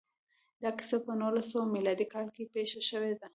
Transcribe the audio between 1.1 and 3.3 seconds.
نولس سوه میلادي کال کې پېښه شوې ده